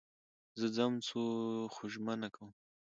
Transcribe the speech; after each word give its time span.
زه 0.59 0.67
ځم 0.75 0.93
خو 1.73 1.81
ژمنه 1.93 2.29
کوم 2.35 2.51